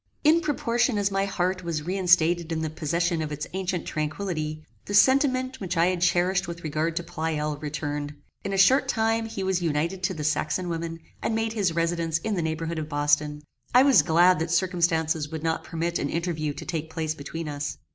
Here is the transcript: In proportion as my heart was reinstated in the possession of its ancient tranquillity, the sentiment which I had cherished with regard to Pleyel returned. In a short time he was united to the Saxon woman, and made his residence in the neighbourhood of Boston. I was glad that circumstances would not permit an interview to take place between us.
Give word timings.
In 0.23 0.41
proportion 0.41 0.97
as 0.97 1.11
my 1.11 1.25
heart 1.25 1.63
was 1.63 1.83
reinstated 1.83 2.51
in 2.51 2.63
the 2.63 2.71
possession 2.71 3.21
of 3.21 3.31
its 3.31 3.45
ancient 3.53 3.85
tranquillity, 3.85 4.65
the 4.85 4.95
sentiment 4.95 5.59
which 5.59 5.77
I 5.77 5.85
had 5.89 6.01
cherished 6.01 6.47
with 6.47 6.63
regard 6.63 6.95
to 6.95 7.03
Pleyel 7.03 7.57
returned. 7.61 8.15
In 8.43 8.51
a 8.51 8.57
short 8.57 8.87
time 8.87 9.27
he 9.27 9.43
was 9.43 9.61
united 9.61 10.01
to 10.01 10.15
the 10.15 10.23
Saxon 10.23 10.69
woman, 10.69 11.01
and 11.21 11.35
made 11.35 11.53
his 11.53 11.73
residence 11.75 12.17
in 12.17 12.33
the 12.33 12.41
neighbourhood 12.41 12.79
of 12.79 12.89
Boston. 12.89 13.43
I 13.75 13.83
was 13.83 14.01
glad 14.01 14.39
that 14.39 14.49
circumstances 14.49 15.29
would 15.29 15.43
not 15.43 15.63
permit 15.63 15.99
an 15.99 16.09
interview 16.09 16.53
to 16.53 16.65
take 16.65 16.89
place 16.89 17.13
between 17.13 17.47
us. 17.47 17.77